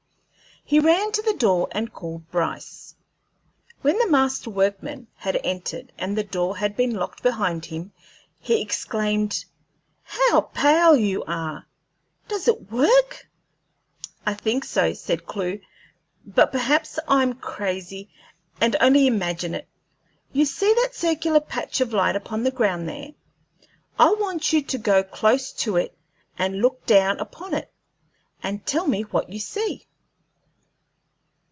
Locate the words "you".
10.95-11.23, 20.31-20.45, 24.53-24.61, 29.31-29.39